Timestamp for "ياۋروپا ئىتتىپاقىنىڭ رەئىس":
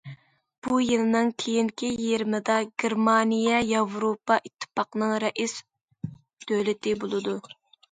3.73-5.57